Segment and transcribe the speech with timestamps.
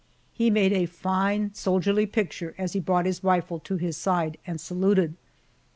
[0.33, 4.59] He made a fine, soldierly picture as he brought his rifle to his side and
[4.59, 5.13] saluted.